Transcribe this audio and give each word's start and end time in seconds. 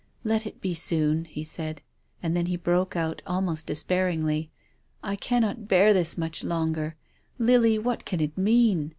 "Let 0.23 0.47
it 0.47 0.61
be 0.61 0.73
soon," 0.73 1.25
he 1.25 1.43
said. 1.43 1.79
And 2.23 2.35
then 2.35 2.47
he 2.47 2.55
broke 2.57 2.95
out 2.95 3.21
almost 3.27 3.67
despairingly:" 3.67 4.49
I 5.03 5.15
cannot 5.15 5.67
bear 5.67 5.93
this 5.93 6.17
much 6.17 6.43
longer. 6.43 6.95
Lily, 7.37 7.77
what 7.77 8.03
can 8.03 8.19
it 8.19 8.35
mean 8.35 8.89